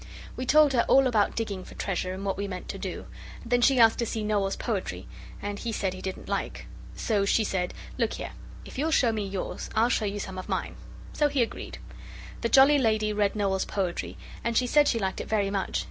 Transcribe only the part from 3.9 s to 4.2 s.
to